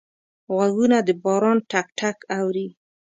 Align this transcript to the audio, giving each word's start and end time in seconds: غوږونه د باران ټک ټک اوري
غوږونه 0.53 0.97
د 1.07 1.09
باران 1.23 1.57
ټک 1.71 1.87
ټک 1.99 2.17
اوري 2.37 2.67